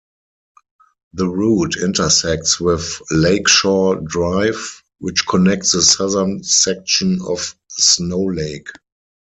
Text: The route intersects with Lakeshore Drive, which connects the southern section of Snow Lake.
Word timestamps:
The 1.13 1.27
route 1.29 1.75
intersects 1.79 2.59
with 2.59 2.89
Lakeshore 3.11 3.97
Drive, 3.97 4.81
which 4.97 5.27
connects 5.27 5.73
the 5.73 5.83
southern 5.83 6.43
section 6.43 7.19
of 7.27 7.53
Snow 7.69 8.21
Lake. 8.23 8.69